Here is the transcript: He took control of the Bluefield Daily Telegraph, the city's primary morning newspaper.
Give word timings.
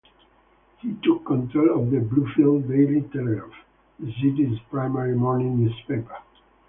He 0.79 0.97
took 1.03 1.27
control 1.27 1.79
of 1.79 1.91
the 1.91 1.97
Bluefield 1.99 2.67
Daily 2.67 3.01
Telegraph, 3.13 3.53
the 3.99 4.11
city's 4.13 4.57
primary 4.71 5.13
morning 5.15 5.63
newspaper. 5.63 6.17